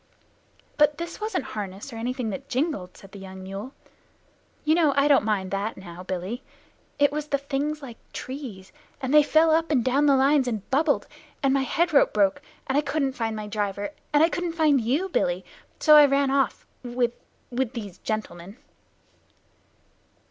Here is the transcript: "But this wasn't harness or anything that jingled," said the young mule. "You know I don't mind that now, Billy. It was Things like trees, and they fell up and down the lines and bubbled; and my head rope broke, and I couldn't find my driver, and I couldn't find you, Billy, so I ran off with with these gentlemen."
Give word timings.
"But 0.79 0.97
this 0.97 1.21
wasn't 1.21 1.43
harness 1.43 1.93
or 1.93 1.97
anything 1.97 2.31
that 2.31 2.49
jingled," 2.49 2.97
said 2.97 3.11
the 3.11 3.19
young 3.19 3.43
mule. 3.43 3.71
"You 4.65 4.73
know 4.73 4.93
I 4.95 5.07
don't 5.07 5.23
mind 5.23 5.51
that 5.51 5.77
now, 5.77 6.01
Billy. 6.01 6.41
It 6.97 7.11
was 7.11 7.27
Things 7.27 7.83
like 7.83 7.99
trees, 8.11 8.71
and 8.99 9.13
they 9.13 9.21
fell 9.21 9.51
up 9.51 9.69
and 9.69 9.85
down 9.85 10.07
the 10.07 10.15
lines 10.15 10.47
and 10.47 10.67
bubbled; 10.71 11.05
and 11.43 11.53
my 11.53 11.61
head 11.61 11.93
rope 11.93 12.13
broke, 12.13 12.41
and 12.65 12.75
I 12.75 12.81
couldn't 12.81 13.13
find 13.13 13.35
my 13.35 13.45
driver, 13.45 13.91
and 14.11 14.23
I 14.23 14.29
couldn't 14.29 14.53
find 14.53 14.81
you, 14.81 15.07
Billy, 15.07 15.45
so 15.79 15.95
I 15.95 16.07
ran 16.07 16.31
off 16.31 16.65
with 16.81 17.13
with 17.51 17.73
these 17.73 17.99
gentlemen." 17.99 18.57